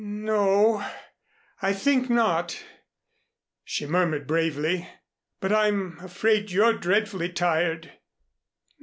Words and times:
"N 0.03 0.27
o, 0.31 0.83
I 1.61 1.73
think 1.73 2.09
not," 2.09 2.63
she 3.63 3.85
murmured 3.85 4.25
bravely. 4.25 4.89
"But 5.39 5.53
I'm 5.53 5.99
afraid 5.99 6.49
you're 6.49 6.73
dreadfully 6.79 7.29
tired." 7.31 7.91